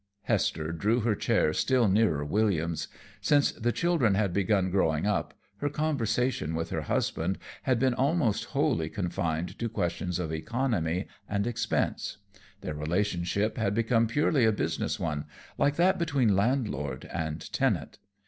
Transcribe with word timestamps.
Hester 0.23 0.71
drew 0.71 1.01
her 1.01 1.13
chair 1.13 1.53
still 1.53 1.87
nearer 1.87 2.25
William's. 2.25 2.87
Since 3.21 3.51
the 3.51 3.71
children 3.71 4.15
had 4.15 4.33
begun 4.33 4.71
growing 4.71 5.05
up, 5.05 5.35
her 5.57 5.69
conversation 5.69 6.55
with 6.55 6.71
her 6.71 6.81
husband 6.81 7.37
had 7.61 7.77
been 7.77 7.93
almost 7.93 8.45
wholly 8.45 8.89
confined 8.89 9.59
to 9.59 9.69
questions 9.69 10.17
of 10.17 10.31
economy 10.33 11.05
and 11.29 11.45
expense. 11.45 12.17
Their 12.61 12.73
relationship 12.73 13.57
had 13.57 13.75
become 13.75 14.07
purely 14.07 14.43
a 14.43 14.51
business 14.51 14.99
one, 14.99 15.25
like 15.59 15.75
that 15.75 15.99
between 15.99 16.35
landlord 16.35 17.05
and 17.05 17.39
tenant. 17.53 17.99